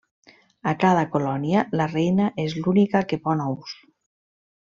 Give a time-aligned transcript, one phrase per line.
[0.71, 3.77] A cada colònia, la reina és l'única que pon ous.